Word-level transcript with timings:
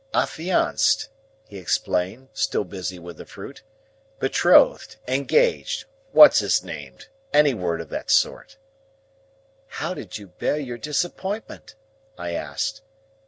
"Affianced," 0.15 1.09
he 1.47 1.59
explained, 1.59 2.29
still 2.33 2.63
busy 2.63 2.97
with 2.97 3.17
the 3.17 3.25
fruit. 3.27 3.61
"Betrothed. 4.17 4.95
Engaged. 5.07 5.85
What's 6.11 6.39
his 6.39 6.63
named. 6.63 7.07
Any 7.35 7.53
word 7.53 7.81
of 7.81 7.89
that 7.89 8.09
sort." 8.09 8.57
"How 9.67 9.93
did 9.93 10.17
you 10.17 10.25
bear 10.29 10.57
your 10.57 10.79
disappointment?" 10.79 11.75
I 12.17 12.31
asked. 12.31 12.81